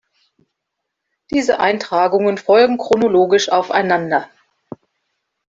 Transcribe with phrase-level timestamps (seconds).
[1.29, 4.27] Diese Eintragungen folgen chronologisch aufeinander.